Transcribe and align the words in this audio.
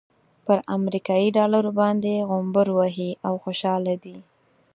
پر 0.45 0.57
امريکايي 0.75 1.27
ډالرو 1.37 1.71
باندې 1.81 2.25
غومبر 2.29 2.67
وهي 2.77 3.09
او 3.27 3.33
خوشحاله 3.43 3.93
دی. 4.03 4.17